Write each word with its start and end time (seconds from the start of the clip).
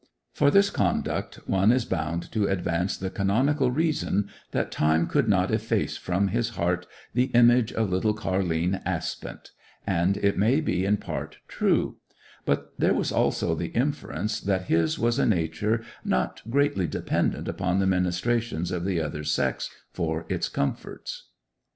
For 0.33 0.49
this 0.49 0.71
conduct 0.71 1.35
one 1.47 1.71
is 1.71 1.85
bound 1.85 2.31
to 2.31 2.47
advance 2.47 2.97
the 2.97 3.11
canonical 3.11 3.69
reason 3.69 4.31
that 4.49 4.71
time 4.71 5.05
could 5.05 5.29
not 5.29 5.51
efface 5.51 5.95
from 5.95 6.29
his 6.29 6.49
heart 6.57 6.87
the 7.13 7.25
image 7.35 7.71
of 7.71 7.91
little 7.91 8.15
Car'line 8.15 8.81
Aspent—and 8.83 10.17
it 10.17 10.39
may 10.39 10.59
be 10.59 10.85
in 10.85 10.97
part 10.97 11.37
true; 11.47 11.97
but 12.45 12.73
there 12.79 12.95
was 12.95 13.11
also 13.11 13.53
the 13.53 13.67
inference 13.75 14.39
that 14.41 14.63
his 14.65 14.97
was 14.97 15.19
a 15.19 15.25
nature 15.27 15.83
not 16.03 16.41
greatly 16.49 16.87
dependent 16.87 17.47
upon 17.47 17.77
the 17.77 17.85
ministrations 17.85 18.71
of 18.71 18.85
the 18.85 18.99
other 18.99 19.23
sex 19.23 19.69
for 19.93 20.25
its 20.29 20.49
comforts. 20.49 21.27